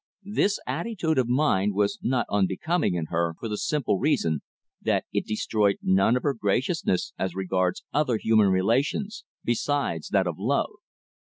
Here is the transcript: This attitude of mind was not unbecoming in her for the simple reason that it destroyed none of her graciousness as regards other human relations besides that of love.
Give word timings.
This 0.33 0.59
attitude 0.65 1.19
of 1.19 1.27
mind 1.29 1.75
was 1.75 1.99
not 2.01 2.25
unbecoming 2.27 2.95
in 2.95 3.05
her 3.09 3.35
for 3.39 3.47
the 3.47 3.55
simple 3.55 3.99
reason 3.99 4.41
that 4.81 5.05
it 5.13 5.27
destroyed 5.27 5.77
none 5.83 6.17
of 6.17 6.23
her 6.23 6.33
graciousness 6.33 7.13
as 7.19 7.35
regards 7.35 7.83
other 7.93 8.17
human 8.17 8.47
relations 8.47 9.23
besides 9.45 10.07
that 10.09 10.25
of 10.25 10.39
love. 10.39 10.71